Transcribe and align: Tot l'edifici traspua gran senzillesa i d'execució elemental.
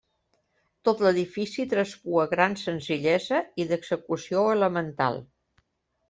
Tot 0.87 1.01
l'edifici 1.07 1.65
traspua 1.73 2.23
gran 2.31 2.55
senzillesa 2.61 3.41
i 3.65 3.67
d'execució 3.73 4.47
elemental. 4.55 5.21